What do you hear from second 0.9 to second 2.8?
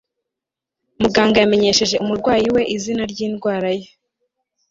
muganga yamenyesheje umurwayi we